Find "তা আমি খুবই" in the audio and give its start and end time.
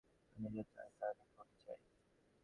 0.97-1.57